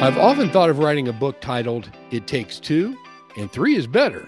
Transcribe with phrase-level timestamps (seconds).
[0.00, 2.96] I've often thought of writing a book titled It Takes Two
[3.36, 4.26] and Three is Better,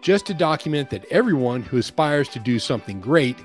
[0.00, 3.36] just to document that everyone who aspires to do something great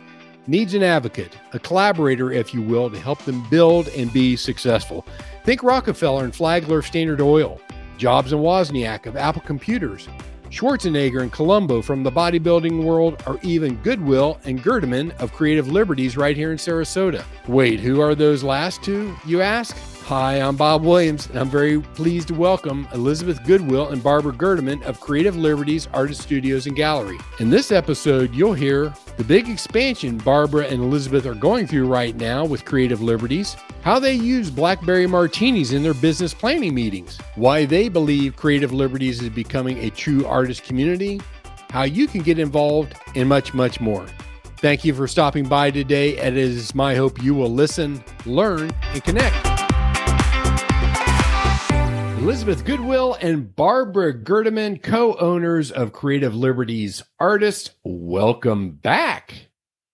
[0.47, 5.05] needs an advocate, a collaborator, if you will, to help them build and be successful.
[5.43, 7.61] Think Rockefeller and Flagler of Standard Oil,
[7.99, 10.09] Jobs and Wozniak of Apple Computers,
[10.49, 16.17] Schwarzenegger and Columbo from the bodybuilding world, or even Goodwill and Gerdeman of Creative Liberties
[16.17, 17.23] right here in Sarasota.
[17.47, 19.77] Wait, who are those last two, you ask?
[20.07, 24.81] Hi, I'm Bob Williams, and I'm very pleased to welcome Elizabeth Goodwill and Barbara Gerdeman
[24.83, 27.17] of Creative Liberties Artist Studios and Gallery.
[27.39, 32.15] In this episode, you'll hear the big expansion Barbara and Elizabeth are going through right
[32.15, 37.65] now with Creative Liberties, how they use blackberry martinis in their business planning meetings, why
[37.65, 41.19] they believe Creative Liberties is becoming a true artist community,
[41.69, 44.05] how you can get involved, and much, much more.
[44.59, 46.17] Thank you for stopping by today.
[46.17, 49.46] And it is my hope you will listen, learn, and connect.
[52.27, 59.47] Elizabeth Goodwill and Barbara Gerdeman, co owners of Creative Liberties Artists, welcome back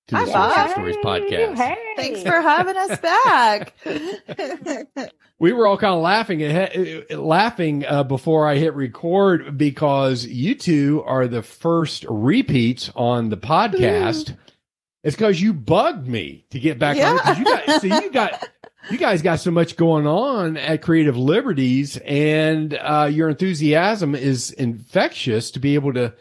[0.08, 1.58] to the Hi, Stories podcast.
[1.58, 1.78] Hey.
[1.96, 3.76] Thanks for having us back.
[5.40, 10.56] we were all kind of laughing ahead, laughing uh, before I hit record because you
[10.56, 14.36] two are the first repeats on the podcast.
[15.04, 17.12] It's because you bugged me to get back yeah.
[17.12, 17.38] on.
[17.38, 18.50] You got, so you got
[18.90, 24.52] you guys got so much going on at Creative Liberties, and uh, your enthusiasm is
[24.52, 26.14] infectious to be able to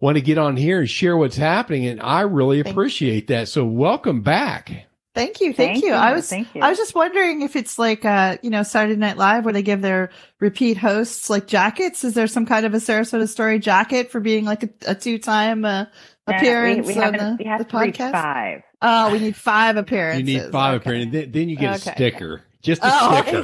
[0.00, 1.86] want to get on here and share what's happening.
[1.86, 3.36] And I really thank appreciate you.
[3.36, 3.48] that.
[3.48, 4.86] So welcome back.
[5.12, 5.90] Thank you, thank, thank you.
[5.90, 5.94] you.
[5.94, 9.44] I was, I was just wondering if it's like, uh, you know, Saturday Night Live
[9.44, 12.04] where they give their repeat hosts like jackets.
[12.04, 15.64] Is there some kind of a Sarasota story jacket for being like a, a two-time
[15.64, 15.86] uh,
[16.28, 18.12] appearance we, we on the, we have the podcast?
[18.12, 18.62] five.
[18.82, 20.28] Oh, we need five appearances.
[20.28, 20.90] You need five okay.
[20.90, 21.12] appearances.
[21.12, 21.90] Then, then, you get okay.
[21.90, 22.42] a sticker.
[22.62, 23.42] Just a oh, sticker.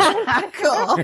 [0.53, 0.99] cool.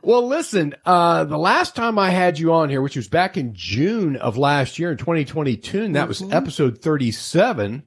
[0.02, 3.52] well, listen, uh, the last time I had you on here, which was back in
[3.54, 6.08] June of last year in 2022, and that mm-hmm.
[6.08, 7.82] was episode 37.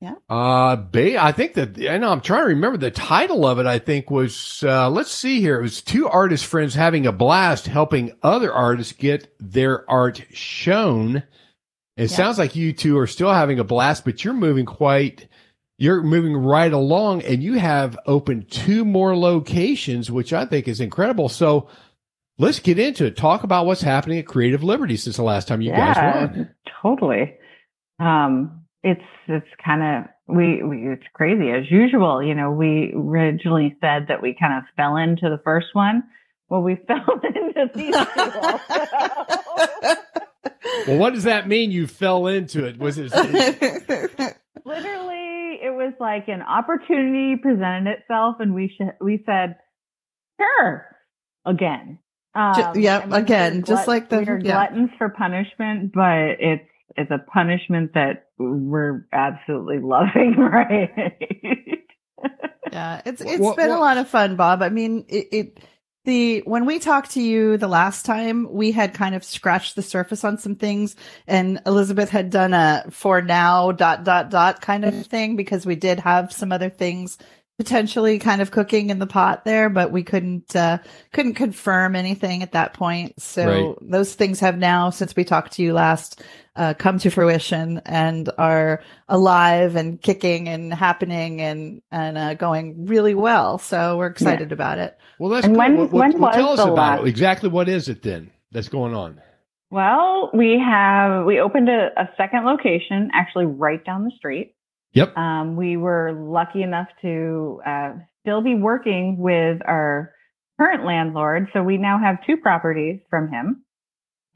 [0.00, 0.14] Yeah.
[0.28, 3.66] Uh, ba- I think that, I know I'm trying to remember the title of it,
[3.66, 5.60] I think was, uh, let's see here.
[5.60, 11.22] It was two artist friends having a blast helping other artists get their art shown.
[11.96, 12.16] It yeah.
[12.16, 15.28] sounds like you two are still having a blast, but you're moving quite,
[15.76, 20.80] you're moving right along and you have opened two more locations, which I think is
[20.80, 21.28] incredible.
[21.28, 21.68] So
[22.38, 23.16] let's get into it.
[23.16, 26.54] Talk about what's happening at Creative Liberty since the last time you yeah, guys won.
[26.82, 27.36] Totally.
[28.00, 32.22] Um, it's, it's kind of, we, we, it's crazy as usual.
[32.22, 36.04] You know, we originally said that we kind of fell into the first one.
[36.48, 40.00] Well, we fell into these two also
[40.86, 41.70] well, what does that mean?
[41.70, 42.78] You fell into it?
[42.78, 43.12] Was it?
[44.64, 49.56] Literally, it was like an opportunity presented itself, and we sh- we said,
[50.40, 50.86] "Sure,"
[51.44, 51.98] again.
[52.34, 54.66] Um, yeah, I mean, again, just like the we're yeah.
[54.66, 60.90] gluttons for punishment, but it's it's a punishment that we're absolutely loving, right?
[62.72, 64.62] yeah, it's it's been a lot of fun, Bob.
[64.62, 65.58] I mean, it, it
[66.04, 69.82] the when we talked to you the last time we had kind of scratched the
[69.82, 70.96] surface on some things
[71.26, 75.06] and elizabeth had done a for now dot dot dot kind of mm.
[75.06, 77.18] thing because we did have some other things
[77.58, 80.78] potentially kind of cooking in the pot there, but we couldn't uh,
[81.12, 83.20] couldn't confirm anything at that point.
[83.20, 83.90] So right.
[83.90, 86.22] those things have now, since we talked to you last,
[86.56, 92.86] uh, come to fruition and are alive and kicking and happening and and uh, going
[92.86, 93.58] really well.
[93.58, 94.54] So we're excited yeah.
[94.54, 94.98] about it.
[95.18, 97.00] Well, that's and when, what, when well, tell us about last...
[97.02, 97.08] it.
[97.08, 99.20] Exactly what is it then that's going on?
[99.70, 104.54] Well, we have we opened a, a second location actually right down the street.
[104.94, 105.16] Yep.
[105.16, 110.12] Um, we were lucky enough to uh, still be working with our
[110.60, 113.64] current landlord, so we now have two properties from him,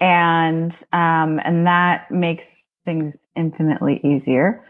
[0.00, 2.44] and um, and that makes
[2.84, 4.64] things infinitely easier.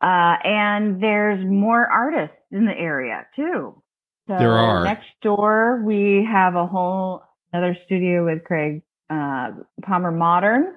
[0.00, 3.82] Uh, and there's more artists in the area too.
[4.28, 4.84] So there are.
[4.84, 7.22] Next door, we have a whole
[7.52, 9.50] another studio with Craig uh,
[9.82, 10.74] Palmer Modern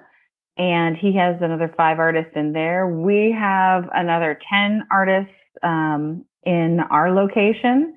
[0.56, 2.86] and he has another five artists in there.
[2.86, 7.96] We have another 10 artists um, in our location.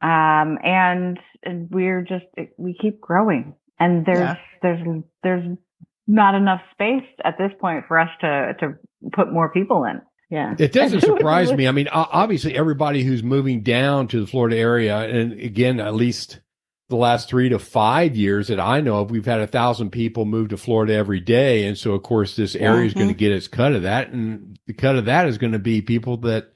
[0.00, 2.26] Um, and, and we're just,
[2.56, 4.36] we keep growing and there's, yeah.
[4.62, 5.58] there's, there's
[6.06, 8.74] not enough space at this point for us to, to
[9.12, 10.00] put more people in.
[10.30, 10.54] Yeah.
[10.58, 11.66] It doesn't surprise me.
[11.66, 16.40] I mean, obviously everybody who's moving down to the Florida area, and again, at least
[16.88, 20.24] the last three to five years that I know of, we've had a thousand people
[20.24, 21.66] move to Florida every day.
[21.66, 23.00] And so, of course, this area is mm-hmm.
[23.00, 24.10] going to get its cut of that.
[24.10, 26.52] And the cut of that is going to be people that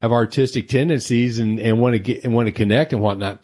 [0.00, 3.42] have artistic tendencies and, and want to get and want to connect and whatnot.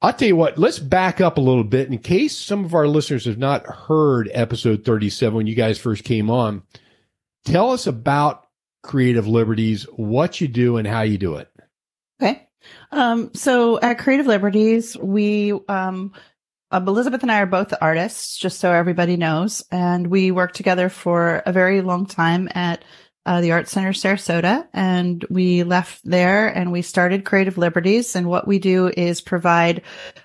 [0.00, 2.86] I'll tell you what, let's back up a little bit in case some of our
[2.86, 6.62] listeners have not heard episode 37 when you guys first came on.
[7.44, 8.46] Tell us about
[8.82, 11.50] Creative Liberties, what you do and how you do it.
[12.92, 16.12] Um, so at Creative Liberties, we, um,
[16.70, 19.64] uh, Elizabeth and I are both artists, just so everybody knows.
[19.70, 22.84] And we worked together for a very long time at
[23.26, 24.66] uh, the Art Center Sarasota.
[24.72, 28.14] And we left there and we started Creative Liberties.
[28.14, 29.82] And what we do is provide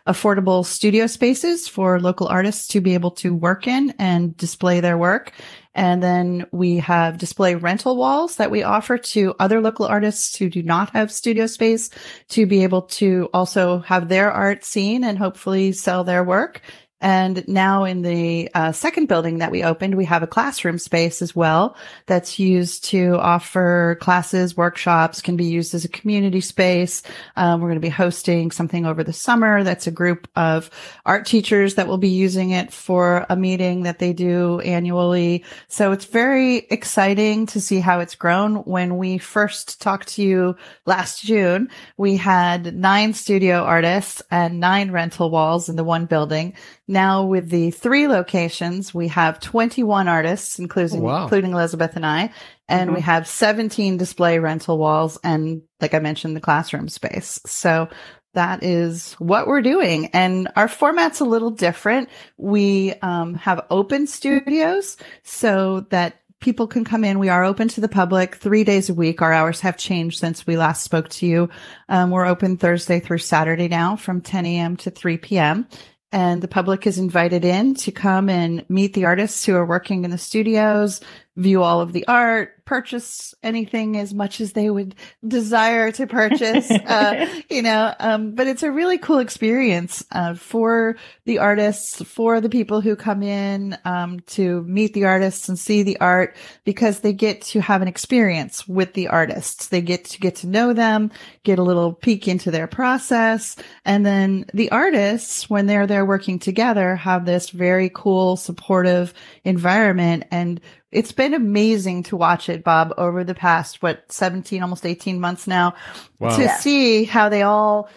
[0.08, 4.98] affordable studio spaces for local artists to be able to work in and display their
[4.98, 5.34] work.
[5.74, 10.50] And then we have display rental walls that we offer to other local artists who
[10.50, 11.90] do not have studio space
[12.30, 16.62] to be able to also have their art seen and hopefully sell their work.
[17.02, 21.22] And now in the uh, second building that we opened, we have a classroom space
[21.22, 21.76] as well
[22.06, 27.02] that's used to offer classes, workshops, can be used as a community space.
[27.36, 29.64] Um, we're going to be hosting something over the summer.
[29.64, 30.70] That's a group of
[31.06, 35.44] art teachers that will be using it for a meeting that they do annually.
[35.68, 38.58] So it's very exciting to see how it's grown.
[38.58, 40.56] When we first talked to you
[40.86, 46.54] last June, we had nine studio artists and nine rental walls in the one building.
[46.92, 51.24] Now with the three locations, we have 21 artists, including, oh, wow.
[51.24, 52.34] including Elizabeth and I,
[52.68, 52.96] and mm-hmm.
[52.96, 57.40] we have 17 display rental walls and, like I mentioned, the classroom space.
[57.46, 57.88] So
[58.34, 60.08] that is what we're doing.
[60.08, 62.10] And our format's a little different.
[62.36, 67.20] We um, have open studios so that people can come in.
[67.20, 69.22] We are open to the public three days a week.
[69.22, 71.50] Our hours have changed since we last spoke to you.
[71.88, 74.76] Um, we're open Thursday through Saturday now from 10 a.m.
[74.78, 75.68] to 3 p.m
[76.12, 80.04] and the public is invited in to come and meet the artists who are working
[80.04, 81.02] in the studios,
[81.42, 84.96] view all of the art, purchase anything as much as they would
[85.28, 90.96] desire to purchase, uh, you know, um, but it's a really cool experience, uh, for
[91.26, 95.84] the artists, for the people who come in, um, to meet the artists and see
[95.84, 99.68] the art because they get to have an experience with the artists.
[99.68, 101.12] They get to get to know them,
[101.44, 103.56] get a little peek into their process.
[103.84, 110.24] And then the artists, when they're there working together, have this very cool, supportive environment
[110.32, 115.20] and it's been amazing to watch it, Bob, over the past, what, 17, almost 18
[115.20, 115.74] months now
[116.20, 116.36] wow.
[116.36, 116.58] to yeah.
[116.58, 117.90] see how they all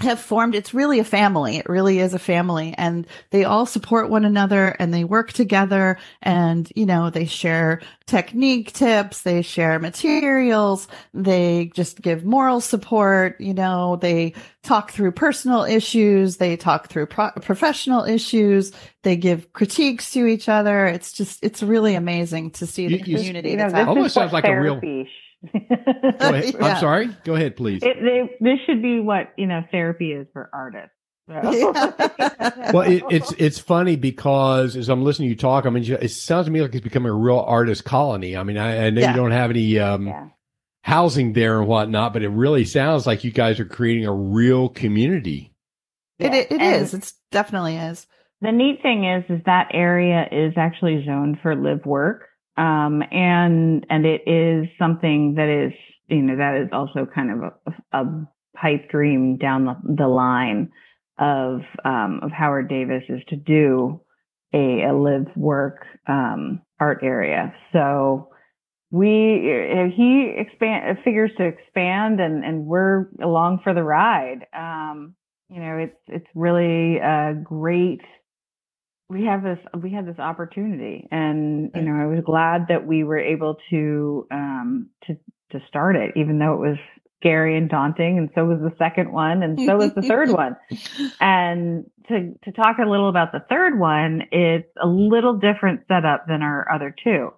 [0.00, 1.56] have formed it's really a family.
[1.56, 2.74] It really is a family.
[2.78, 7.80] And they all support one another and they work together and you know they share
[8.06, 15.12] technique tips they share materials they just give moral support you know they talk through
[15.12, 20.86] personal issues they talk through pro- professional issues they give critiques to each other.
[20.86, 24.32] It's just it's really amazing to see the you, community you know, this almost sounds
[24.32, 24.80] like a real
[25.54, 26.50] yeah.
[26.60, 27.08] I'm sorry.
[27.24, 27.82] Go ahead, please.
[27.82, 30.90] It, they, this should be what you know therapy is for artists.
[31.28, 36.08] well, it, it's it's funny because as I'm listening to you talk, I mean, it
[36.08, 38.34] sounds to me like it's becoming a real artist colony.
[38.34, 39.10] I mean, I, I know yeah.
[39.10, 40.28] you don't have any um, yeah.
[40.80, 44.70] housing there and whatnot, but it really sounds like you guys are creating a real
[44.70, 45.52] community.
[46.18, 46.94] It it, it is.
[46.94, 48.06] It definitely is.
[48.40, 52.27] The neat thing is, is that area is actually zoned for live work.
[52.58, 55.72] Um, and, and it is something that is
[56.08, 60.70] you know, that is also kind of a, a pipe dream down the, the line
[61.18, 64.00] of um, of Howard Davis is to do
[64.54, 67.54] a, a live work um, art area.
[67.72, 68.30] So
[68.90, 74.46] we uh, he expand figures to expand and and we're along for the ride.
[74.56, 75.14] Um,
[75.50, 78.00] you know, it's it's really a great
[79.08, 83.04] we have this we had this opportunity and you know i was glad that we
[83.04, 85.16] were able to um to
[85.50, 86.78] to start it even though it was
[87.20, 90.56] scary and daunting and so was the second one and so was the third one.
[91.20, 96.26] And to to talk a little about the third one it's a little different setup
[96.26, 97.32] than our other two.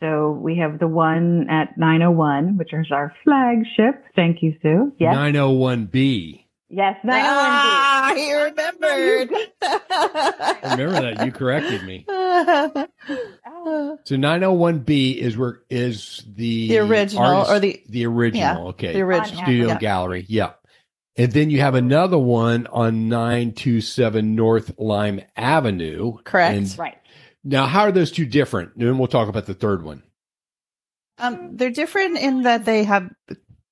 [0.00, 4.04] So we have the one at 901 which is our flagship.
[4.14, 4.92] Thank you sue.
[4.98, 5.14] Yes?
[5.14, 7.22] 901b Yes, 901B.
[7.22, 9.30] Ah, he remembered.
[9.62, 11.24] I remember that.
[11.26, 12.06] You corrected me.
[14.04, 18.40] So 901B is where is the the original artist, or the the original.
[18.40, 18.92] Yeah, okay.
[18.92, 19.78] The original studio yeah.
[19.78, 20.24] gallery.
[20.28, 20.52] Yeah.
[21.16, 26.18] And then you have another one on 927 North Lime Avenue.
[26.22, 26.56] Correct.
[26.56, 26.98] And right.
[27.42, 28.76] Now, how are those two different?
[28.76, 30.04] And then we'll talk about the third one.
[31.18, 33.10] Um, they're different in that they have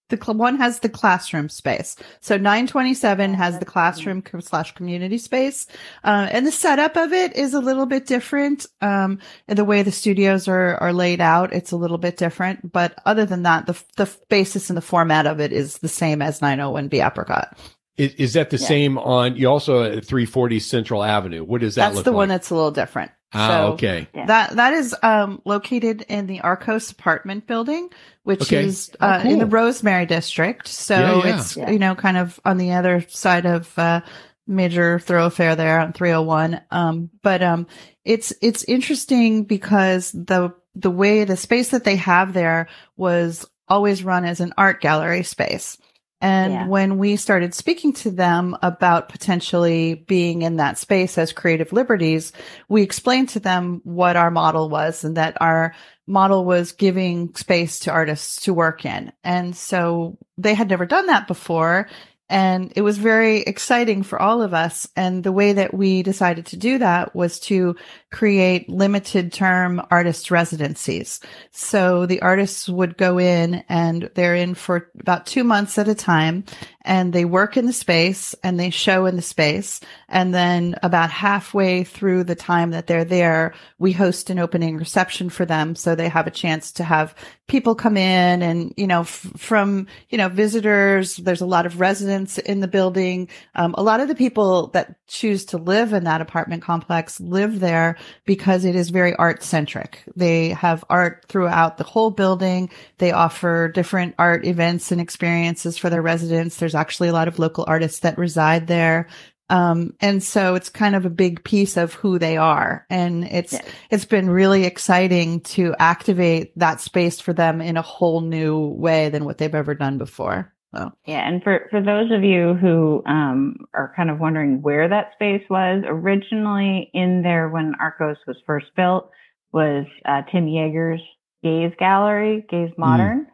[0.08, 1.96] the cl- one has the classroom space.
[2.20, 5.66] So 927 has the classroom slash community space.
[6.02, 8.66] Uh, and the setup of it is a little bit different.
[8.80, 12.72] Um, the way the studios are, are laid out, it's a little bit different.
[12.72, 16.20] But other than that, the, the basis and the format of it is the same
[16.20, 17.56] as 901B Apricot.
[17.96, 18.66] Is, is that the yeah.
[18.66, 21.44] same on, you also at 340 Central Avenue?
[21.44, 22.16] What does that That's the like?
[22.16, 23.12] one that's a little different.
[23.34, 24.08] Ah, so okay.
[24.14, 27.90] That that is um, located in the Arcos apartment building,
[28.22, 28.64] which okay.
[28.64, 29.32] is oh, uh, oh, cool.
[29.32, 30.68] in the Rosemary district.
[30.68, 31.36] So yeah, yeah.
[31.36, 34.00] it's you know kind of on the other side of uh,
[34.46, 36.60] major thoroughfare there on 301.
[36.70, 37.66] Um, but um,
[38.04, 44.04] it's it's interesting because the the way the space that they have there was always
[44.04, 45.78] run as an art gallery space.
[46.20, 46.66] And yeah.
[46.66, 52.32] when we started speaking to them about potentially being in that space as creative liberties,
[52.68, 55.74] we explained to them what our model was and that our
[56.06, 59.12] model was giving space to artists to work in.
[59.22, 61.88] And so they had never done that before.
[62.30, 64.88] And it was very exciting for all of us.
[64.96, 67.76] And the way that we decided to do that was to
[68.10, 71.20] create limited term artist residencies.
[71.50, 75.94] So the artists would go in and they're in for about two months at a
[75.94, 76.44] time
[76.84, 79.80] and they work in the space and they show in the space.
[80.08, 85.30] And then about halfway through the time that they're there, we host an opening reception
[85.30, 85.74] for them.
[85.74, 87.14] So they have a chance to have
[87.46, 91.16] people come in and, you know, f- from, you know, visitors.
[91.16, 93.28] There's a lot of residents in the building.
[93.54, 97.60] Um, a lot of the people that choose to live in that apartment complex live
[97.60, 100.02] there because it is very art centric.
[100.16, 102.70] They have art throughout the whole building.
[102.98, 106.56] They offer different art events and experiences for their residents.
[106.56, 109.08] There's actually a lot of local artists that reside there.
[109.50, 112.86] Um, and so it's kind of a big piece of who they are.
[112.88, 113.62] And it's, yeah.
[113.90, 119.10] it's been really exciting to activate that space for them in a whole new way
[119.10, 120.54] than what they've ever done before.
[120.74, 120.90] So.
[121.06, 125.12] Yeah, and for for those of you who um, are kind of wondering where that
[125.14, 129.08] space was, originally in there when Arcos was first built
[129.52, 131.00] was uh, Tim Yeager's
[131.44, 132.80] Gaze Gallery, Gaze hmm.
[132.80, 133.33] Modern, mm.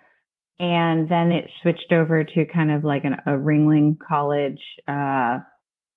[0.60, 5.38] And then it switched over to kind of like an, a Ringling College, uh,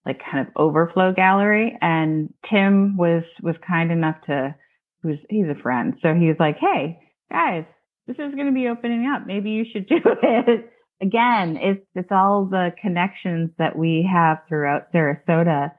[0.06, 1.78] like kind of overflow gallery.
[1.82, 4.56] And Tim was was kind enough to,
[5.04, 6.98] was he's a friend, so he was like, "Hey
[7.30, 7.66] guys,
[8.08, 9.28] this is going to be opening up.
[9.28, 10.70] Maybe you should do it."
[11.02, 15.72] again, it's it's all the connections that we have throughout Sarasota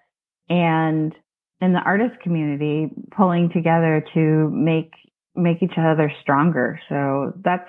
[0.48, 1.14] and
[1.60, 4.90] in the artist community pulling together to make
[5.34, 6.78] make each other stronger.
[6.88, 7.68] So that's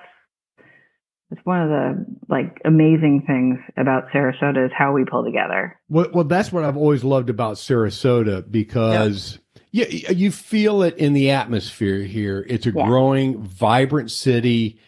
[1.30, 5.78] it's one of the like amazing things about Sarasota is how we pull together.
[5.88, 9.38] Well, well that's what I've always loved about Sarasota because
[9.72, 12.44] yeah, yeah you feel it in the atmosphere here.
[12.48, 12.86] It's a yeah.
[12.86, 14.78] growing, vibrant city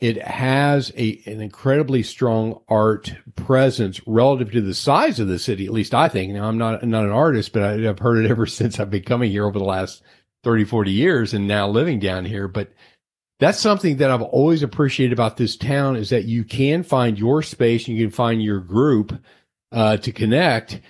[0.00, 5.66] it has a, an incredibly strong art presence relative to the size of the city.
[5.66, 6.32] At least I think.
[6.32, 9.02] Now, I'm not not an artist, but I, have heard it ever since I've been
[9.02, 10.02] coming here over the last
[10.44, 12.46] 30, 40 years, and now living down here.
[12.46, 12.72] But
[13.38, 17.42] that's something that I've always appreciated about this town is that you can find your
[17.42, 19.18] space, and you can find your group
[19.72, 20.80] uh, to connect.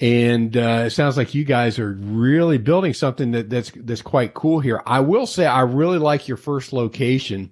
[0.00, 4.34] And uh, it sounds like you guys are really building something that, that's that's quite
[4.34, 4.80] cool here.
[4.86, 7.50] I will say I really like your first location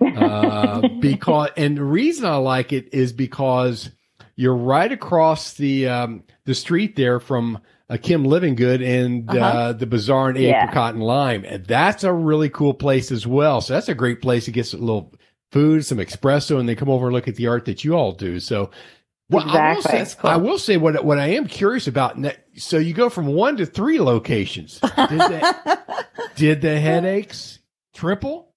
[0.00, 3.90] uh, because and the reason I like it is because
[4.34, 9.38] you're right across the um, the street there from uh, Kim Livingood and uh-huh.
[9.38, 10.64] uh, the Bazaar and yeah.
[10.64, 11.44] Apricot and Lime.
[11.44, 13.60] And that's a really cool place as well.
[13.60, 15.14] So that's a great place to get a little
[15.52, 18.12] food, some espresso, and they come over and look at the art that you all
[18.12, 18.40] do.
[18.40, 18.70] So,
[19.30, 19.60] well, exactly.
[19.60, 20.30] I will say, cool.
[20.30, 22.16] I will say what what I am curious about.
[22.56, 24.80] So you go from one to three locations.
[24.96, 25.78] Did the,
[26.36, 27.58] did the headaches
[27.94, 28.52] triple?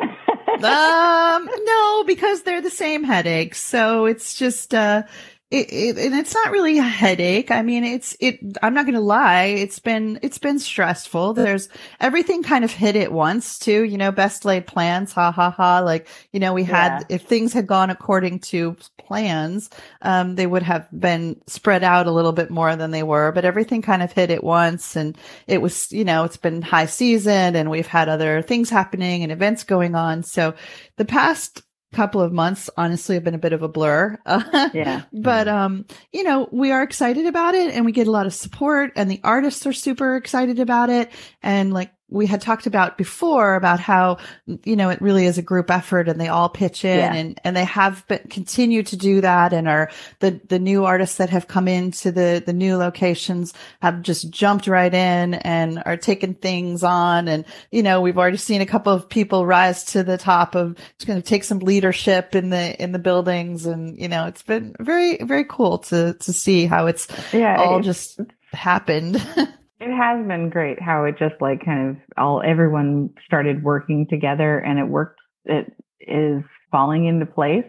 [0.00, 3.60] um, no, because they're the same headaches.
[3.60, 5.02] So it's just uh
[5.50, 7.50] it, it, and it's not really a headache.
[7.50, 8.38] I mean, it's it.
[8.62, 9.44] I'm not going to lie.
[9.44, 11.32] It's been it's been stressful.
[11.32, 13.84] There's everything kind of hit at once too.
[13.84, 15.14] You know, best laid plans.
[15.14, 15.78] Ha ha ha.
[15.78, 17.16] Like you know, we had yeah.
[17.16, 19.70] if things had gone according to plans,
[20.02, 23.32] um, they would have been spread out a little bit more than they were.
[23.32, 26.86] But everything kind of hit at once, and it was you know it's been high
[26.86, 30.24] season, and we've had other things happening and events going on.
[30.24, 30.54] So
[30.96, 34.18] the past couple of months honestly have been a bit of a blur.
[34.26, 35.02] yeah.
[35.12, 35.48] But mm-hmm.
[35.48, 38.92] um, you know, we are excited about it and we get a lot of support
[38.96, 41.10] and the artists are super excited about it
[41.42, 44.16] and like we had talked about before about how
[44.64, 47.14] you know it really is a group effort and they all pitch in yeah.
[47.14, 51.16] and and they have been continue to do that and are the the new artists
[51.16, 55.96] that have come into the the new locations have just jumped right in and are
[55.96, 60.02] taking things on and you know we've already seen a couple of people rise to
[60.02, 63.98] the top of it's going to take some leadership in the in the buildings and
[63.98, 68.20] you know it's been very very cool to to see how it's yeah, all just
[68.52, 69.22] happened
[69.80, 74.58] It has been great how it just like kind of all everyone started working together
[74.58, 75.20] and it worked.
[75.44, 77.64] It is falling into place.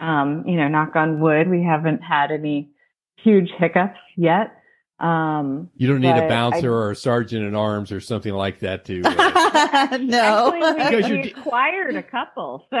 [0.00, 2.70] Um, you know, knock on wood, we haven't had any
[3.16, 4.54] huge hiccups yet.
[5.00, 8.60] Um, you don't need a bouncer I, or a sergeant at arms or something like
[8.60, 9.02] that to.
[9.04, 12.76] Uh, no, Actually, we, we acquired a couple, so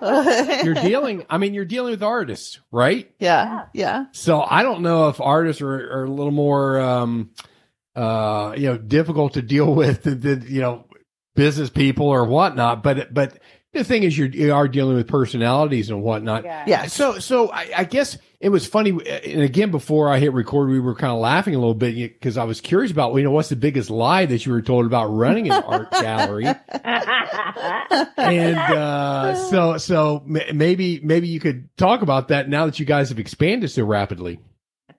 [0.64, 1.26] you're dealing.
[1.28, 3.10] I mean, you're dealing with artists, right?
[3.18, 4.04] Yeah, yeah.
[4.12, 7.30] So I don't know if artists are, are a little more um,
[7.98, 10.84] uh, you know, difficult to deal with the, the, you know,
[11.34, 12.82] business people or whatnot.
[12.82, 13.38] But, but
[13.72, 16.44] the thing is, you're, you are dealing with personalities and whatnot.
[16.44, 16.64] Yeah.
[16.66, 16.86] yeah.
[16.86, 18.90] So, so I, I, guess it was funny.
[18.90, 22.38] And again, before I hit record, we were kind of laughing a little bit because
[22.38, 25.06] I was curious about, you know, what's the biggest lie that you were told about
[25.06, 26.46] running an art gallery?
[28.16, 33.08] and, uh, so, so maybe, maybe you could talk about that now that you guys
[33.08, 34.38] have expanded so rapidly.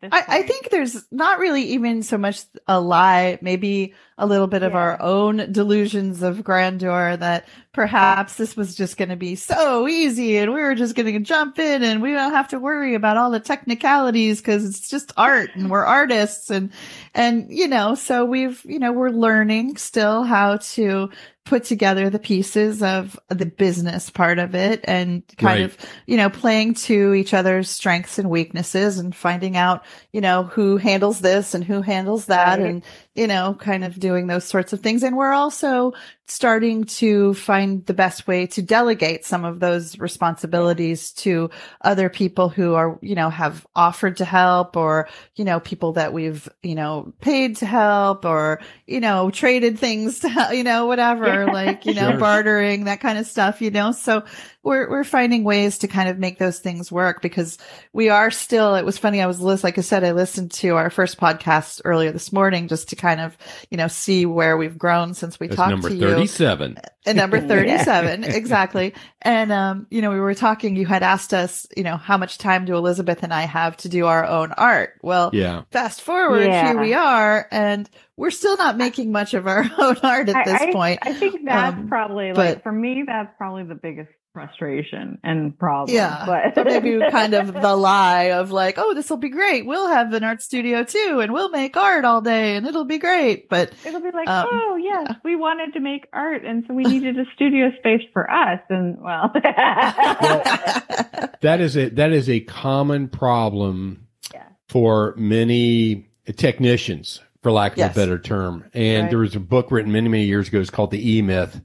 [0.02, 4.64] I, I, think there's not really even so much a lie, maybe a little bit
[4.64, 9.88] of our own delusions of grandeur that perhaps this was just going to be so
[9.88, 12.96] easy and we were just going to jump in and we don't have to worry
[12.96, 16.72] about all the technicalities because it's just art and we're artists and,
[17.14, 21.10] and, you know, so we've, you know, we're learning still how to
[21.46, 25.66] put together the pieces of the business part of it and kind right.
[25.66, 30.44] of, you know, playing to each other's strengths and weaknesses and finding out, you know,
[30.44, 32.70] who handles this and who handles that right.
[32.70, 32.84] and,
[33.20, 35.04] you know, kind of doing those sorts of things.
[35.04, 35.92] And we're also
[36.26, 41.50] starting to find the best way to delegate some of those responsibilities to
[41.82, 46.14] other people who are, you know, have offered to help or, you know, people that
[46.14, 51.46] we've, you know, paid to help or, you know, traded things to, you know, whatever,
[51.52, 52.20] like, you know, sure.
[52.20, 53.92] bartering, that kind of stuff, you know.
[53.92, 54.24] So
[54.64, 57.58] we're we're finding ways to kind of make those things work because
[57.94, 60.76] we are still it was funny I was list like I said I listened to
[60.76, 63.38] our first podcast earlier this morning just to kind of
[63.70, 66.02] you know see where we've grown since we That's talked to you.
[66.02, 66.78] number to 37.
[67.06, 71.66] and number 37 exactly and um you know we were talking you had asked us
[71.78, 75.00] you know how much time do Elizabeth and I have to do our own art
[75.02, 76.74] well yeah fast forward yeah.
[76.74, 80.62] here we are and we're still not making much of our own art at this
[80.62, 81.00] I, point.
[81.02, 85.58] I think that's um, probably like but, for me, that's probably the biggest frustration and
[85.58, 85.96] problem.
[85.96, 86.24] Yeah.
[86.26, 89.66] But so maybe kind of the lie of like, oh, this will be great.
[89.66, 92.98] We'll have an art studio too, and we'll make art all day and it'll be
[92.98, 93.50] great.
[93.50, 95.16] But it'll be like, um, oh, yes, yeah.
[95.24, 96.46] we wanted to make art.
[96.46, 98.60] And so we needed a studio space for us.
[98.70, 99.44] And well, well
[101.42, 104.44] that is a, that is a common problem yeah.
[104.68, 107.92] for many technicians for lack of yes.
[107.92, 108.66] a better term.
[108.74, 109.10] And right.
[109.10, 110.60] there was a book written many, many years ago.
[110.60, 111.62] It's called The E Myth.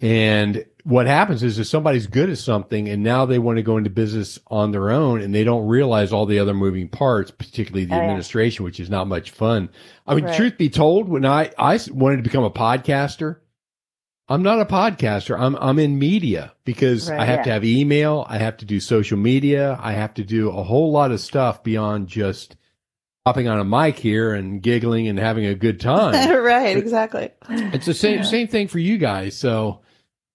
[0.00, 3.76] And what happens is if somebody's good at something and now they want to go
[3.76, 7.84] into business on their own and they don't realize all the other moving parts, particularly
[7.84, 8.64] the oh, administration, yeah.
[8.64, 9.68] which is not much fun.
[10.06, 10.36] I mean, right.
[10.36, 13.36] truth be told, when I, I wanted to become a podcaster,
[14.28, 15.38] I'm not a podcaster.
[15.38, 17.44] I'm, I'm in media because right, I have yeah.
[17.44, 18.24] to have email.
[18.28, 19.78] I have to do social media.
[19.82, 22.56] I have to do a whole lot of stuff beyond just
[23.26, 26.42] hopping on a mic here and giggling and having a good time.
[26.42, 26.76] right.
[26.76, 27.30] Exactly.
[27.48, 28.22] It's the same, yeah.
[28.22, 29.36] same thing for you guys.
[29.36, 29.80] So,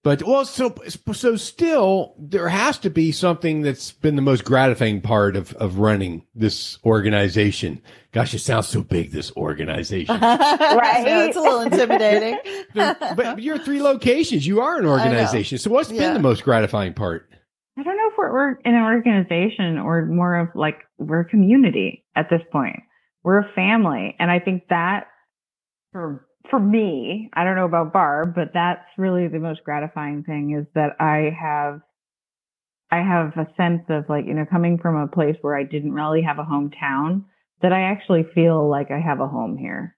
[0.06, 0.76] But well, so
[1.14, 5.80] so still, there has to be something that's been the most gratifying part of of
[5.80, 7.82] running this organization.
[8.12, 9.10] Gosh, it sounds so big.
[9.10, 11.04] This organization, right?
[11.08, 12.38] Yeah, it's a little intimidating.
[12.76, 14.46] but you're three locations.
[14.46, 15.58] You are an organization.
[15.58, 16.02] So what's yeah.
[16.02, 17.28] been the most gratifying part?
[17.76, 21.26] I don't know if we're, we're in an organization or more of like we're a
[21.26, 22.78] community at this point.
[23.24, 25.08] We're a family, and I think that
[25.92, 30.58] for for me, I don't know about Barb, but that's really the most gratifying thing
[30.60, 31.82] is that I have,
[32.92, 35.94] I have a sense of like, you know, coming from a place where I didn't
[35.94, 37.26] really have a hometown,
[37.62, 39.96] that I actually feel like I have a home here.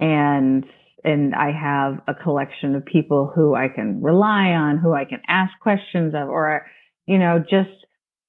[0.00, 0.64] And,
[1.04, 5.20] and I have a collection of people who I can rely on, who I can
[5.28, 6.66] ask questions of, or,
[7.06, 7.70] you know, just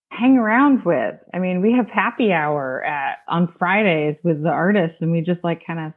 [0.10, 1.16] hang around with.
[1.34, 5.44] I mean, we have happy hour at, on Fridays with the artists and we just
[5.44, 5.94] like kind of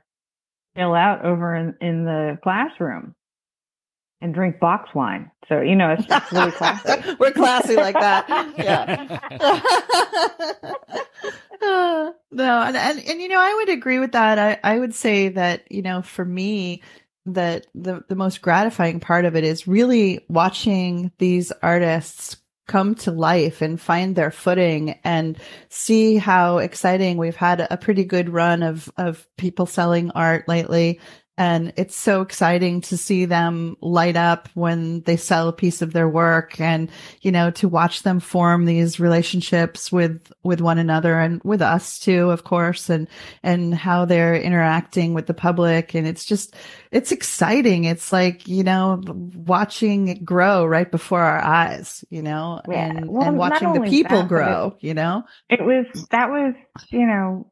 [0.78, 3.14] chill out over in, in the classroom
[4.20, 5.30] and drink box wine.
[5.48, 7.16] So, you know, it's, it's really classy.
[7.20, 8.28] We're classy like that.
[8.58, 9.18] Yeah.
[11.62, 14.38] uh, no, and, and, and, you know, I would agree with that.
[14.38, 16.82] I, I would say that, you know, for me,
[17.26, 22.36] that the, the most gratifying part of it is really watching these artists
[22.68, 25.36] come to life and find their footing and
[25.68, 27.16] see how exciting.
[27.16, 31.00] We've had a pretty good run of of people selling art lately
[31.38, 35.94] and it's so exciting to see them light up when they sell a piece of
[35.94, 36.90] their work and
[37.22, 41.98] you know to watch them form these relationships with with one another and with us
[41.98, 43.08] too of course and
[43.42, 45.94] and how they're interacting with the public.
[45.94, 46.54] And it's just
[46.90, 47.84] it's exciting.
[47.84, 52.86] It's like you know watching it grow right before our eyes you know yeah.
[52.86, 55.22] and well, and watching the people that, grow it, you know?
[55.48, 56.54] it was that was
[56.90, 57.50] you know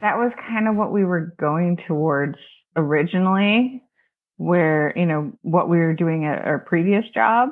[0.00, 2.38] that was kind of what we were going towards
[2.76, 3.82] originally
[4.36, 7.50] where you know what we were doing at our previous job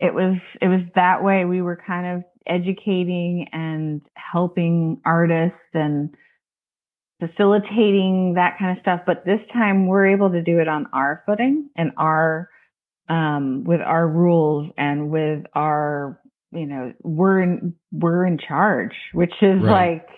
[0.00, 6.14] it was it was that way we were kind of educating and helping artists and
[7.20, 11.22] facilitating that kind of stuff but this time we're able to do it on our
[11.26, 12.48] footing and our
[13.08, 16.20] um with our rules and with our
[16.52, 20.02] you know we're in we're in charge which is right.
[20.02, 20.08] like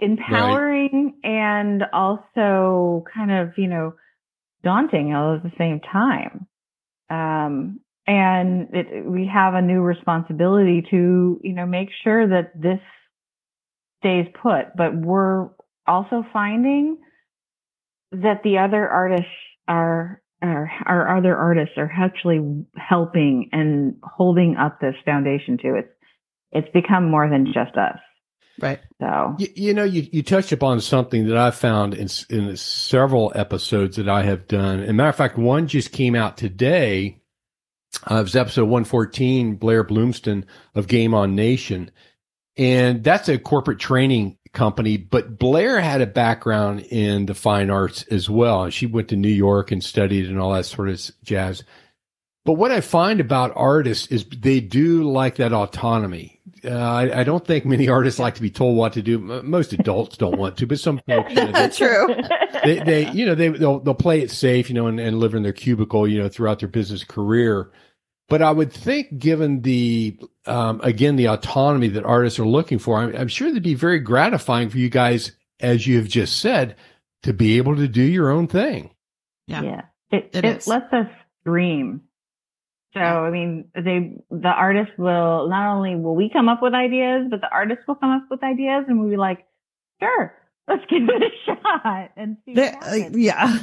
[0.00, 1.30] empowering right.
[1.30, 3.94] and also kind of, you know,
[4.62, 6.46] daunting all at the same time.
[7.10, 12.80] Um, and it, we have a new responsibility to, you know, make sure that this
[14.00, 15.48] stays put, but we're
[15.86, 16.98] also finding
[18.12, 19.26] that the other artists
[19.66, 25.74] are, are our other artists are actually helping and holding up this foundation too.
[25.76, 25.88] It's,
[26.52, 27.98] it's become more than just us.
[28.60, 28.80] Right.
[29.00, 33.32] So you, you, know, you, you touched upon something that I found in in several
[33.34, 34.80] episodes that I have done.
[34.80, 37.20] And matter of fact, one just came out today.
[38.10, 41.90] Uh, it was episode 114, Blair Bloomston of Game On Nation.
[42.56, 48.04] And that's a corporate training company, but Blair had a background in the fine arts
[48.04, 48.64] as well.
[48.64, 51.64] and She went to New York and studied and all that sort of jazz.
[52.44, 56.40] But what I find about artists is they do like that autonomy.
[56.64, 59.18] Uh, I, I, don't think many artists like to be told what to do.
[59.18, 61.30] Most adults don't want to, but some folks.
[61.30, 62.16] You know, they, True.
[62.64, 65.34] They, they, you know, they they'll, they'll play it safe, you know, and, and live
[65.34, 67.70] in their cubicle, you know, throughout their business career.
[68.28, 72.98] But I would think, given the um, again the autonomy that artists are looking for,
[72.98, 76.76] I'm, I'm sure it'd be very gratifying for you guys, as you have just said,
[77.24, 78.90] to be able to do your own thing.
[79.46, 79.82] Yeah, yeah.
[80.10, 81.08] It, it, it lets us
[81.44, 82.00] dream
[82.94, 87.26] so, I mean, they, the artist will not only will we come up with ideas,
[87.28, 89.44] but the artist will come up with ideas and we'll be like,
[90.00, 90.32] sure,
[90.68, 92.54] let's give it a shot and see.
[92.54, 93.58] There, uh, yeah,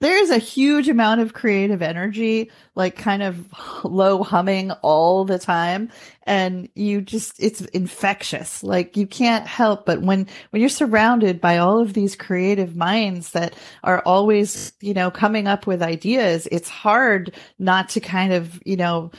[0.00, 3.46] there is a huge amount of creative energy, like kind of
[3.84, 5.90] low humming all the time,
[6.24, 8.62] and you just it's infectious.
[8.62, 13.30] Like you can't help but when when you're surrounded by all of these creative minds
[13.32, 18.60] that are always you know coming up with ideas, it's hard not to kind of
[18.64, 19.10] you know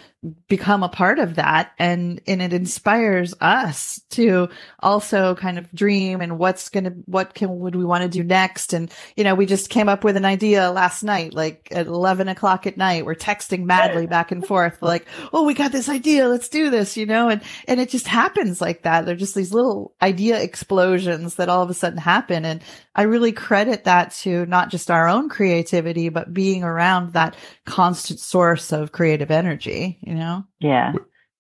[0.47, 1.71] become a part of that.
[1.77, 7.59] And and it inspires us to also kind of dream and what's gonna what can
[7.59, 8.73] would we want to do next?
[8.73, 12.27] And you know we just came up with an idea last night like at 11
[12.27, 16.27] o'clock at night we're texting madly back and forth like oh we got this idea
[16.27, 19.53] let's do this you know and and it just happens like that they're just these
[19.53, 22.62] little idea explosions that all of a sudden happen and
[22.95, 28.19] I really credit that to not just our own creativity, but being around that constant
[28.19, 30.45] source of creative energy, you know?
[30.60, 30.93] Yeah.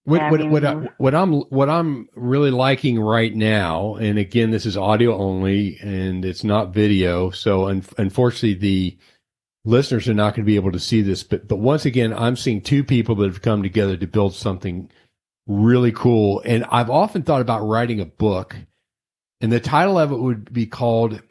[0.03, 3.95] What, yeah, what, I mean, what, I, what I'm what I'm really liking right now,
[3.95, 7.31] and again, this is audio only, and it's not video.
[7.31, 8.97] So, un- unfortunately, the
[9.63, 12.35] listeners are not going to be able to see this, but but once again, I'm
[12.35, 14.91] seeing two people that have come together to build something
[15.47, 16.41] really cool.
[16.45, 18.55] And I've often thought about writing a book,
[19.41, 21.21] and the title of it would be called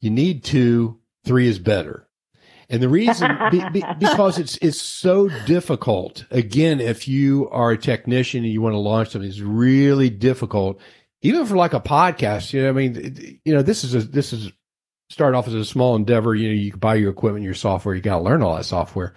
[0.00, 2.08] "You Need Two, Three is Better."
[2.70, 6.24] And the reason be, be, because it's it's so difficult.
[6.30, 10.80] Again, if you are a technician and you want to launch something, it's really difficult.
[11.22, 14.32] Even for like a podcast, you know, I mean, you know, this is a this
[14.32, 14.52] is
[15.10, 16.34] start off as a small endeavor.
[16.34, 17.94] You know, you can buy your equipment, your software.
[17.94, 19.14] You got to learn all that software.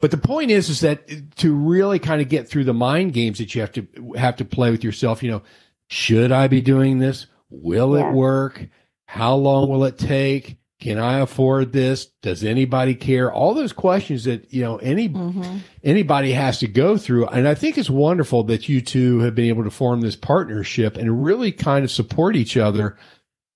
[0.00, 3.38] But the point is, is that to really kind of get through the mind games
[3.38, 5.22] that you have to have to play with yourself.
[5.22, 5.42] You know,
[5.88, 7.26] should I be doing this?
[7.48, 8.08] Will yeah.
[8.08, 8.68] it work?
[9.06, 10.58] How long will it take?
[10.78, 12.06] Can I afford this?
[12.20, 13.32] Does anybody care?
[13.32, 15.58] All those questions that you know any mm-hmm.
[15.82, 17.28] anybody has to go through.
[17.28, 20.98] And I think it's wonderful that you two have been able to form this partnership
[20.98, 22.98] and really kind of support each other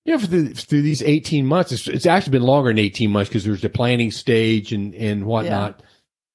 [0.04, 3.28] you know, through, through these 18 months, it's, it's, actually been longer than 18 months
[3.28, 5.76] because there's the planning stage and, and whatnot.
[5.78, 5.86] Yeah.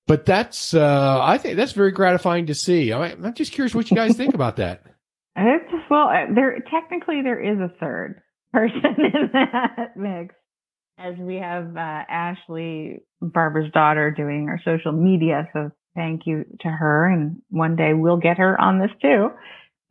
[0.07, 2.91] But that's, uh, I think that's very gratifying to see.
[2.91, 4.83] I, am just curious what you guys think about that.
[5.37, 8.21] It's well, uh, there, technically there is a third
[8.53, 10.33] person in that mix
[10.97, 15.49] as we have, uh, Ashley, Barbara's daughter doing our social media.
[15.51, 17.05] So thank you to her.
[17.05, 19.29] And one day we'll get her on this too.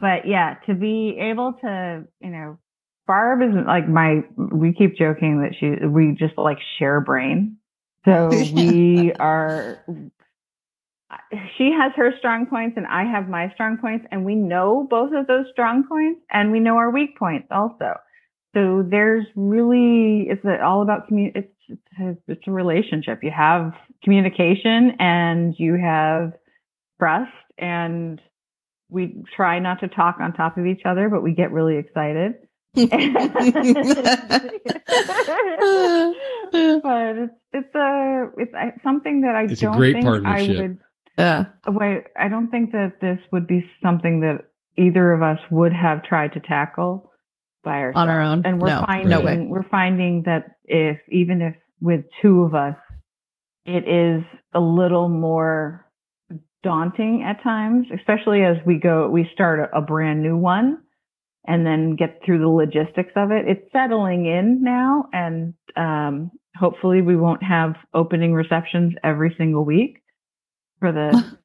[0.01, 2.59] But yeah, to be able to, you know,
[3.07, 7.59] Barb isn't like my, we keep joking that she, we just like share brain.
[8.05, 9.85] So we are,
[11.57, 15.13] she has her strong points and I have my strong points and we know both
[15.15, 17.95] of those strong points and we know our weak points also.
[18.55, 21.53] So there's really, it's all about commu- it's,
[21.99, 23.21] it's, it's a relationship.
[23.23, 26.35] You have communication and you have
[26.99, 28.21] trust and
[28.91, 32.35] we try not to talk on top of each other, but we get really excited
[32.75, 32.89] but
[37.17, 40.59] it's it's a it's something that I it's don't a great think partnership.
[40.59, 40.79] I would.
[41.17, 41.45] Yeah.
[41.69, 46.03] Wait, I don't think that this would be something that either of us would have
[46.03, 47.13] tried to tackle
[47.63, 48.43] by ourselves on our own.
[48.45, 52.77] And we're no, finding no we're finding that if even if with two of us,
[53.67, 55.87] it is a little more
[56.65, 60.79] daunting at times, especially as we go we start a, a brand new one
[61.47, 63.47] and then get through the logistics of it.
[63.47, 70.03] It's settling in now, and um, hopefully, we won't have opening receptions every single week
[70.81, 71.39] for the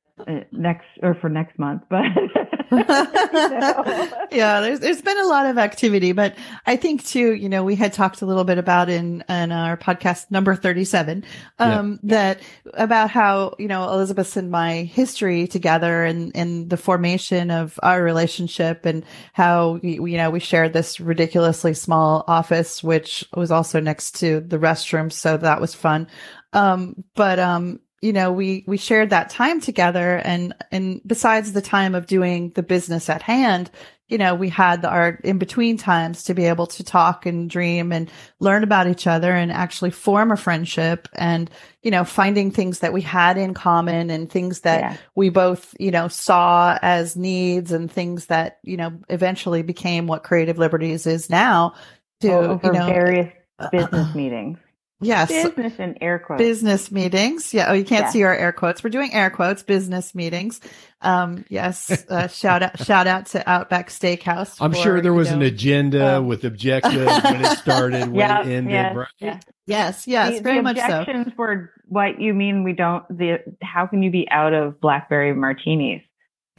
[0.51, 2.03] next or for next month, but
[2.71, 6.36] yeah, there's there's been a lot of activity, but
[6.67, 9.75] I think too, you know, we had talked a little bit about in in our
[9.75, 11.23] podcast number 37
[11.58, 12.15] um, yeah.
[12.15, 12.41] that
[12.75, 18.03] about how, you know, Elizabeth and my history together and and the formation of our
[18.03, 19.03] relationship and
[19.34, 24.60] how you know, we shared this ridiculously small office which was also next to the
[24.60, 26.08] restroom, so that was fun.
[26.53, 31.62] Um, but um you know, we, we shared that time together and, and besides the
[31.62, 33.69] time of doing the business at hand,
[34.09, 37.91] you know, we had our in between times to be able to talk and dream
[37.91, 41.49] and learn about each other and actually form a friendship and,
[41.83, 44.97] you know, finding things that we had in common and things that yeah.
[45.15, 50.23] we both, you know, saw as needs and things that, you know, eventually became what
[50.23, 51.75] Creative Liberties is now
[52.21, 54.57] to, Over you know, various uh, business meetings.
[55.01, 55.29] Yes.
[55.29, 56.39] Business and air quotes.
[56.39, 57.53] Business meetings.
[57.53, 57.69] Yeah.
[57.69, 58.12] Oh, you can't yeah.
[58.12, 58.83] see our air quotes.
[58.83, 60.59] We're doing air quotes, business meetings.
[61.01, 62.05] Um, yes.
[62.09, 64.57] Uh, shout out, shout out to Outback Steakhouse.
[64.59, 68.15] I'm for, sure there was know, an agenda um, with objectives when it started, when
[68.15, 69.07] yeah, it ended, yes, right?
[69.19, 69.39] Yeah.
[69.65, 70.07] Yes.
[70.07, 70.38] Yes.
[70.38, 71.33] The, very the much objections so.
[71.38, 76.01] were what you mean we don't, the, how can you be out of blackberry martinis?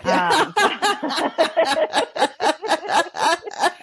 [0.03, 0.55] Um,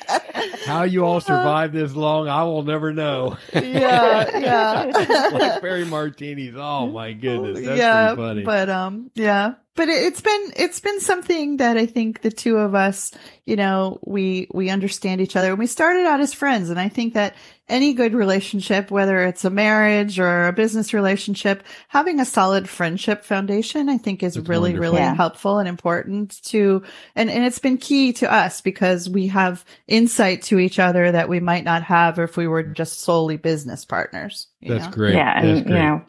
[0.65, 3.37] How you all survived this long, I will never know.
[3.53, 5.29] Yeah, yeah.
[5.31, 6.55] Blackberry martinis.
[6.57, 8.43] Oh my goodness, that's yeah, funny.
[8.43, 12.57] But um, yeah, but it, has been it's been something that I think the two
[12.57, 13.11] of us,
[13.45, 15.51] you know, we we understand each other.
[15.51, 17.35] And we started out as friends, and I think that
[17.69, 23.23] any good relationship, whether it's a marriage or a business relationship, having a solid friendship
[23.23, 24.81] foundation, I think is That's really, wonderful.
[24.81, 25.15] really yeah.
[25.15, 26.83] helpful and important to,
[27.15, 31.29] and, and it's been key to us because we have insight to each other that
[31.29, 34.47] we might not have if we were just solely business partners.
[34.61, 34.91] That's know?
[34.91, 35.15] great.
[35.15, 35.41] Yeah.
[35.41, 35.75] That's and, great.
[35.75, 36.01] you know,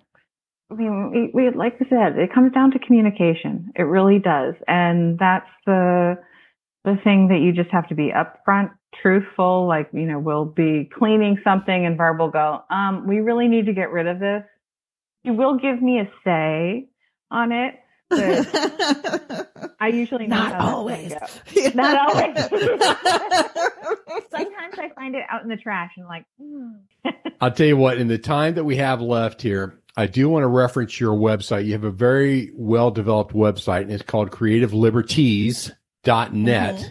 [0.71, 3.73] I mean, we, we, like I said, it comes down to communication.
[3.75, 4.55] It really does.
[4.67, 6.19] And that's the,
[6.85, 9.67] the thing that you just have to be upfront, truthful.
[9.67, 13.67] Like, you know, we'll be cleaning something and Barb will go, um, we really need
[13.67, 14.45] to get rid of this.
[15.25, 16.89] You will give me a say
[17.31, 17.75] on it.
[19.81, 21.13] I usually not always.
[21.53, 21.71] Yeah.
[21.75, 22.39] Not always.
[24.31, 26.25] Sometimes I find it out in the trash and like.
[26.41, 26.81] Mm.
[27.41, 27.99] I'll tell you what.
[27.99, 31.67] In the time that we have left here, I do want to reference your website.
[31.67, 35.75] You have a very well developed website, and it's called creativeliberties.net.
[36.75, 36.89] Mm-hmm.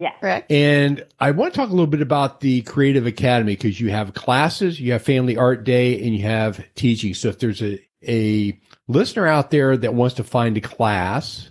[0.00, 0.12] Yeah.
[0.18, 0.50] Correct.
[0.50, 4.14] And I want to talk a little bit about the Creative Academy because you have
[4.14, 7.12] classes, you have Family Art Day, and you have teaching.
[7.12, 8.58] So if there's a, a
[8.88, 11.50] listener out there that wants to find a class,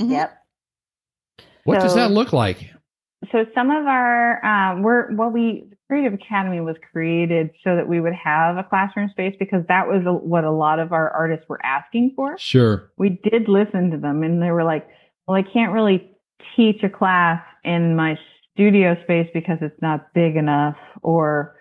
[0.00, 0.10] mm-hmm.
[0.10, 0.36] yep.
[1.62, 2.70] What so, does that look like?
[3.30, 8.00] So some of our um, we're well we Creative Academy was created so that we
[8.00, 11.48] would have a classroom space because that was a, what a lot of our artists
[11.48, 12.36] were asking for.
[12.38, 12.90] Sure.
[12.98, 14.88] We did listen to them and they were like,
[15.26, 16.10] well, I can't really
[16.56, 18.16] teach a class in my
[18.54, 21.56] studio space because it's not big enough or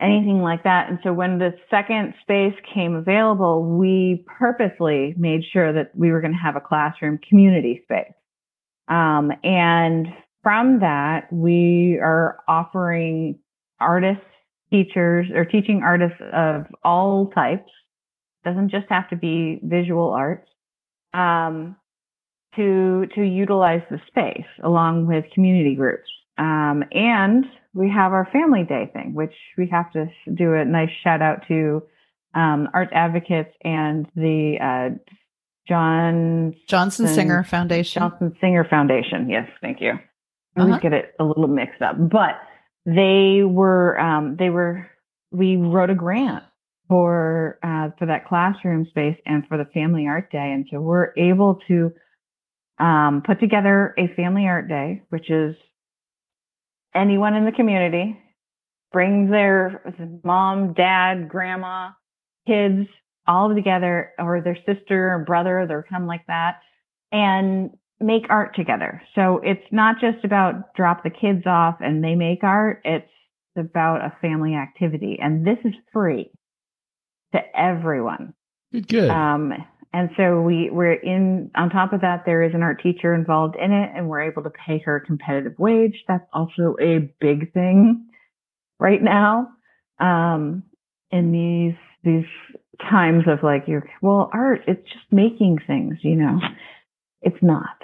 [0.00, 0.88] anything like that.
[0.88, 6.20] And so when the second space came available, we purposely made sure that we were
[6.20, 8.12] going to have a classroom community space.
[8.88, 10.08] Um, and
[10.42, 13.38] from that, we are offering
[13.78, 14.24] artists,
[14.72, 17.70] teachers, or teaching artists of all types.
[18.44, 20.48] Doesn't just have to be visual arts.
[21.12, 21.76] Um,
[22.56, 26.08] to to utilize the space along with community groups.
[26.38, 30.90] Um, and we have our family day thing, which we have to do a nice
[31.04, 31.82] shout out to
[32.34, 34.98] um, Arts Advocates and the uh,
[35.68, 38.00] John Johnson Singer Foundation.
[38.00, 39.28] Johnson Singer Foundation.
[39.28, 39.92] Yes, thank you.
[40.56, 40.82] I always uh-huh.
[40.82, 42.40] get it a little mixed up, but
[42.86, 44.88] they were um, they were
[45.30, 46.42] we wrote a grant
[46.88, 51.12] for uh, for that classroom space and for the family art day, and so we're
[51.16, 51.92] able to
[52.80, 55.54] um, put together a family art day, which is
[56.94, 58.18] anyone in the community
[58.92, 61.90] brings their mom, dad, grandma,
[62.46, 62.88] kids
[63.26, 66.60] all together, or their sister or brother, they're come like that,
[67.12, 69.02] and make art together.
[69.14, 72.80] So it's not just about drop the kids off and they make art.
[72.84, 73.06] It's
[73.56, 75.18] about a family activity.
[75.22, 76.30] And this is free
[77.32, 78.34] to everyone.
[78.72, 79.10] Good.
[79.10, 79.52] Um,
[79.92, 83.56] and so we, we're in, on top of that, there is an art teacher involved
[83.56, 86.04] in it and we're able to pay her a competitive wage.
[86.06, 88.06] That's also a big thing
[88.78, 89.48] right now.
[89.98, 90.62] Um,
[91.10, 92.30] in these, these
[92.88, 96.38] times of like, you're, well, art, it's just making things, you know,
[97.20, 97.76] it's not.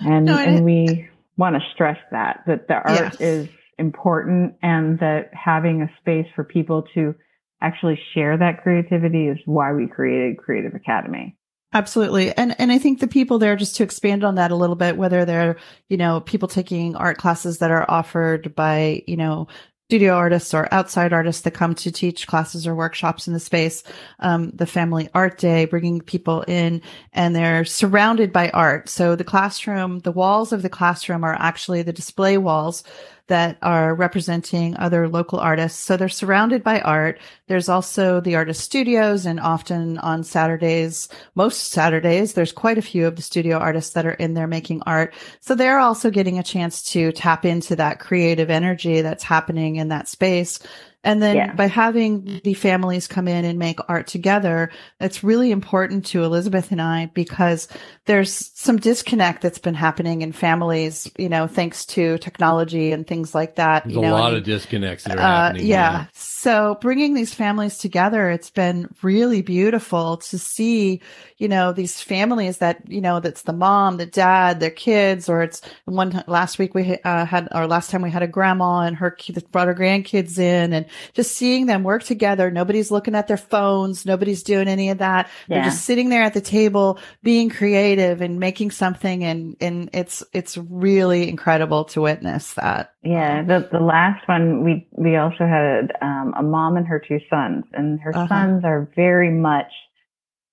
[0.00, 1.08] And, no, and we
[1.38, 3.20] want to stress that, that the art yes.
[3.20, 7.14] is important and that having a space for people to
[7.60, 11.36] actually share that creativity is why we created Creative Academy.
[11.74, 12.34] Absolutely.
[12.34, 14.96] And and I think the people there just to expand on that a little bit
[14.96, 15.56] whether they're,
[15.88, 19.48] you know, people taking art classes that are offered by, you know,
[19.90, 23.82] studio artists or outside artists that come to teach classes or workshops in the space.
[24.18, 26.80] Um, the family art day, bringing people in
[27.12, 28.88] and they're surrounded by art.
[28.88, 32.82] So the classroom, the walls of the classroom are actually the display walls
[33.28, 35.78] that are representing other local artists.
[35.78, 37.18] So they're surrounded by art.
[37.46, 43.06] There's also the artist studios and often on Saturdays, most Saturdays, there's quite a few
[43.06, 45.14] of the studio artists that are in there making art.
[45.40, 49.88] So they're also getting a chance to tap into that creative energy that's happening in
[49.88, 50.58] that space
[51.04, 51.54] and then yeah.
[51.54, 56.72] by having the families come in and make art together, it's really important to Elizabeth
[56.72, 57.68] and I because
[58.06, 63.32] there's some disconnect that's been happening in families, you know, thanks to technology and things
[63.32, 63.84] like that.
[63.84, 65.66] There's you a know, lot of disconnects that are uh, happening.
[65.66, 65.92] Yeah.
[65.92, 66.06] yeah.
[66.14, 71.00] So bringing these families together, it's been really beautiful to see,
[71.36, 75.42] you know, these families that, you know, that's the mom, the dad, their kids, or
[75.42, 78.96] it's one last week we uh, had, or last time we had a grandma and
[78.96, 79.16] her
[79.52, 82.50] brought her grandkids in and just seeing them work together.
[82.50, 84.06] Nobody's looking at their phones.
[84.06, 85.28] Nobody's doing any of that.
[85.46, 85.56] Yeah.
[85.56, 89.24] They're just sitting there at the table, being creative and making something.
[89.24, 92.92] And, and it's, it's really incredible to witness that.
[93.02, 93.42] Yeah.
[93.42, 97.64] The, the last one, we, we also had um, a mom and her two sons
[97.72, 98.28] and her uh-huh.
[98.28, 99.72] sons are very much,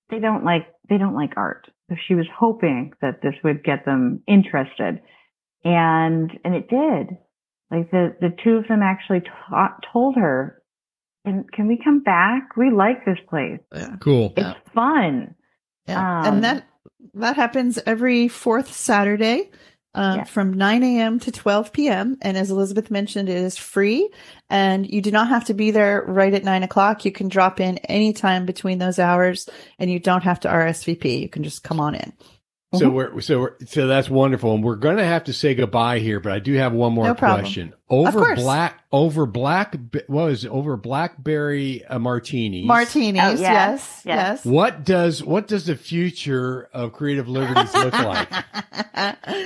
[0.09, 1.67] they don't like, they don't like art.
[1.89, 5.01] So she was hoping that this would get them interested.
[5.63, 7.17] And, and it did.
[7.75, 10.61] Like the, the two of them actually ta- told her,
[11.25, 12.55] can, can we come back?
[12.55, 13.59] We like this place.
[13.73, 13.95] Yeah.
[13.99, 14.33] Cool.
[14.37, 14.53] It's yeah.
[14.73, 15.35] fun.
[15.87, 16.19] Yeah.
[16.19, 16.65] Um, and that,
[17.15, 19.51] that happens every fourth Saturday.
[19.93, 20.23] Uh, yeah.
[20.25, 21.21] from 9 a.m.
[21.21, 22.17] to 12 p.m.
[22.21, 24.09] And as Elizabeth mentioned, it is free
[24.49, 27.05] and you do not have to be there right at nine o'clock.
[27.05, 29.47] You can drop in anytime between those hours
[29.79, 31.21] and you don't have to RSVP.
[31.21, 32.11] You can just come on in.
[32.73, 32.95] So mm-hmm.
[32.95, 36.19] we're so we're, so that's wonderful, and we're going to have to say goodbye here.
[36.19, 37.73] But I do have one more no question.
[37.87, 39.75] Over black, over black,
[40.07, 40.49] what was it?
[40.49, 42.65] over blackberry uh, martinis?
[42.65, 47.93] Martinis, oh, yes, yes, yes, What does what does the future of creative liberties look
[47.93, 48.29] like?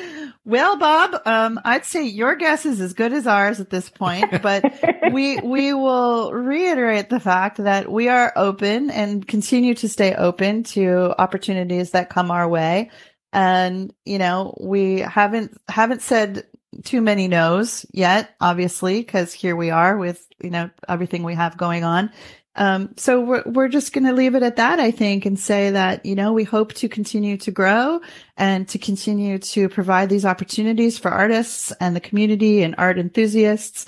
[0.50, 4.26] Well, Bob, um, I'd say your guess is as good as ours at this point,
[4.42, 4.64] but
[5.12, 10.64] we we will reiterate the fact that we are open and continue to stay open
[10.64, 12.90] to opportunities that come our way.
[13.32, 16.48] And you know, we haven't haven't said
[16.84, 21.58] too many no's yet, obviously, because here we are with you know everything we have
[21.58, 22.12] going on.
[22.56, 25.72] Um, so we're, we're just going to leave it at that, I think, and say
[25.72, 28.02] that, you know, we hope to continue to grow
[28.36, 33.86] and to continue to provide these opportunities for artists and the community and art enthusiasts.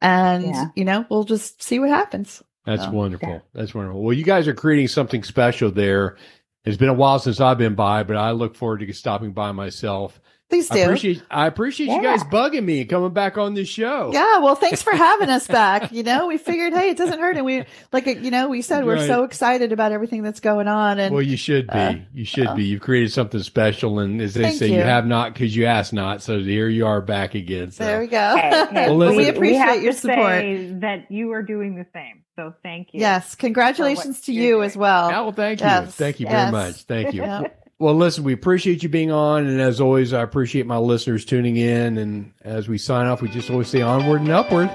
[0.00, 0.66] And, yeah.
[0.76, 2.42] you know, we'll just see what happens.
[2.64, 3.28] That's so, wonderful.
[3.28, 3.38] Yeah.
[3.54, 4.02] That's wonderful.
[4.02, 6.16] Well, you guys are creating something special there.
[6.64, 9.50] It's been a while since I've been by, but I look forward to stopping by
[9.50, 10.20] myself
[10.52, 10.80] Please do.
[10.80, 11.96] I appreciate, I appreciate yeah.
[11.96, 14.10] you guys bugging me and coming back on this show.
[14.12, 14.40] Yeah.
[14.40, 15.90] Well, thanks for having us back.
[15.92, 17.38] You know, we figured, hey, it doesn't hurt.
[17.38, 20.98] And we, like, you know, we said we're so excited about everything that's going on.
[20.98, 21.72] And well, you should be.
[21.72, 22.64] Uh, you should uh, be.
[22.64, 23.98] You've created something special.
[23.98, 24.74] And as they say, you.
[24.74, 24.82] you.
[24.82, 26.20] have not because you asked not.
[26.20, 27.70] So here you are back again.
[27.70, 27.84] So.
[27.84, 28.36] There we go.
[28.36, 30.80] Hey, hey, well, listen, we appreciate we your support.
[30.82, 32.24] that you are doing the same.
[32.36, 33.00] So thank you.
[33.00, 33.36] Yes.
[33.36, 34.66] Congratulations to you doing.
[34.66, 35.06] as well.
[35.14, 35.66] Oh, well, thank you.
[35.66, 35.94] Yes.
[35.94, 36.52] Thank you very yes.
[36.52, 36.82] much.
[36.82, 37.22] Thank you.
[37.32, 37.58] Yep.
[37.82, 39.44] Well, listen, we appreciate you being on.
[39.44, 41.98] And as always, I appreciate my listeners tuning in.
[41.98, 44.68] And as we sign off, we just always say onward and upward.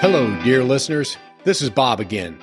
[0.00, 1.18] Hello, dear listeners.
[1.44, 2.42] This is Bob again.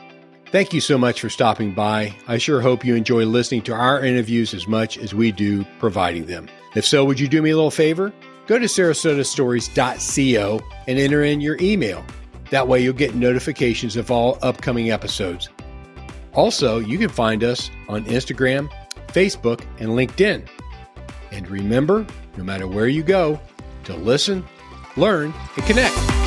[0.51, 2.15] Thank you so much for stopping by.
[2.27, 6.27] I sure hope you enjoy listening to our interviews as much as we do providing
[6.27, 6.47] them.
[6.75, 8.13] If so, would you do me a little favor?
[8.45, 12.05] Go to sarasotastories.co and enter in your email.
[12.51, 15.49] That way, you'll get notifications of all upcoming episodes.
[16.33, 18.69] Also, you can find us on Instagram,
[19.07, 20.47] Facebook, and LinkedIn.
[21.31, 22.05] And remember,
[22.37, 23.39] no matter where you go,
[23.85, 24.43] to listen,
[24.95, 26.22] learn, and connect.